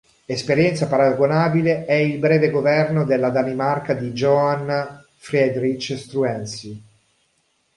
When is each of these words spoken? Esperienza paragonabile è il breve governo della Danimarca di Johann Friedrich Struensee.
Esperienza 0.25 0.87
paragonabile 0.87 1.85
è 1.85 1.93
il 1.93 2.17
breve 2.17 2.49
governo 2.49 3.03
della 3.05 3.29
Danimarca 3.29 3.93
di 3.93 4.09
Johann 4.13 4.97
Friedrich 5.15 5.95
Struensee. 5.95 6.81